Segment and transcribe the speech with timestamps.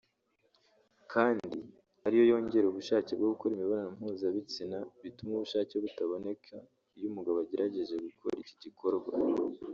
[1.13, 1.53] kandi
[2.05, 6.55] ariyo yongera ubushake bwo gukorana imibonano mpuzabitsina bituma ubushake butaboneka
[6.97, 9.09] iyo umugabo agerageje gukora iki gikorwa